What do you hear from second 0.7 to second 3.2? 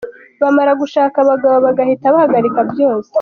gushaka abagabo bagahita bahagarika byose.